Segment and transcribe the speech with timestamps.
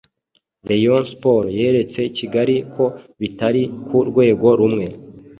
[0.67, 2.85] Rayon Sports yeretse Kigali ko
[3.19, 4.85] bitari ku rwego rumwe